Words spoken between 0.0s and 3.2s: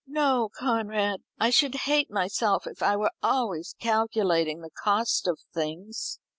"No, Conrad; I should hate myself if I were